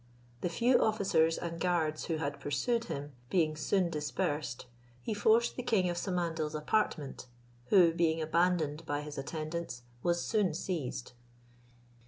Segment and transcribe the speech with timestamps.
[0.41, 4.65] The few officers and guards who had pursued him, being soon dispersed,
[4.99, 7.27] he forced the king of Samandal's apartment,
[7.67, 11.11] who, being abandoned by his attendants, was soon seized.